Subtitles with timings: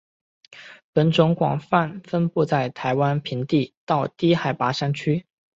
[0.93, 5.27] 本种广泛分布在台湾平地到低海拔山区。